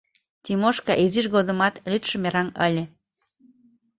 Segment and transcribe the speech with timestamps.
[0.43, 2.83] Тимошка изиж годымат лӱдшӧ мераҥ ыле.